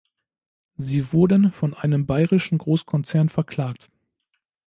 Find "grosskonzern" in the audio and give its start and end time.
2.57-3.29